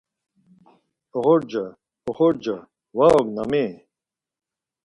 [1.19, 1.63] Oxorca
[2.13, 2.57] oxorca
[3.01, 3.65] va ognami!